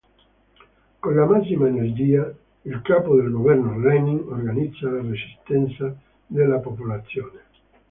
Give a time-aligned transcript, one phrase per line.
[0.99, 7.39] Con la massima energia, il capo del governo Lenin organizza la resistenza della popolazione.